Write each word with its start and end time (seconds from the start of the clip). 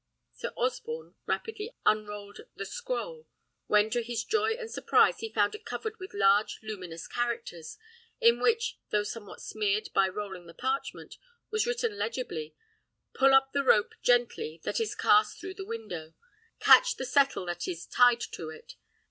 Sir 0.33 0.51
Osborne 0.57 1.13
rapidly 1.27 1.75
unrolled 1.85 2.39
the 2.55 2.65
scroll, 2.65 3.27
when 3.67 3.91
to 3.91 4.01
his 4.01 4.23
joy 4.23 4.53
and 4.55 4.71
surprise 4.71 5.19
he 5.19 5.31
found 5.31 5.53
it 5.53 5.63
covered 5.63 5.99
with 5.99 6.15
large 6.15 6.57
luminous 6.63 7.07
characters, 7.07 7.77
in 8.19 8.39
which, 8.41 8.79
though 8.89 9.03
somewhat 9.03 9.43
smeared 9.43 9.89
by 9.93 10.09
rolling 10.09 10.47
the 10.47 10.55
parchment, 10.55 11.17
was 11.51 11.67
written 11.67 11.99
legibly: 11.99 12.55
"Pull 13.13 13.35
up 13.35 13.51
the 13.53 13.63
rope 13.63 13.93
gently 14.01 14.59
that 14.63 14.79
is 14.79 14.95
cast 14.95 15.39
through 15.39 15.53
the 15.53 15.63
window. 15.67 16.15
Catch 16.59 16.95
the 16.95 17.05
settle 17.05 17.45
that 17.45 17.67
is 17.67 17.85
tied 17.85 18.21
to 18.21 18.49
it. 18.49 18.73